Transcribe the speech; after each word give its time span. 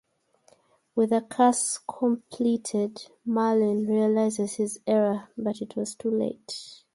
With 0.95 1.11
the 1.11 1.21
curse 1.21 1.77
completed 1.77 3.07
Merlin 3.23 3.85
realizes 3.85 4.55
his 4.55 4.79
error, 4.87 5.29
but 5.37 5.61
it 5.61 5.77
is 5.77 5.93
too 5.93 6.09
late. 6.09 6.83